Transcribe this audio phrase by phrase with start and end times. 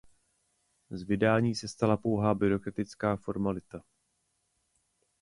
[0.89, 3.83] Z vydání se stala pouhá byrokratická formalita.